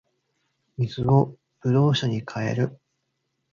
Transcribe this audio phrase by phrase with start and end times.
[0.79, 2.79] 水を葡萄酒に変える